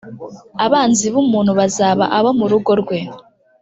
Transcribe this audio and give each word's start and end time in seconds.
abanzi 0.65 1.05
bumuntu 1.13 1.51
bazaba 1.59 2.03
abo 2.17 2.29
mu 2.39 2.45
rugo 2.51 2.71
rwe 2.81 2.99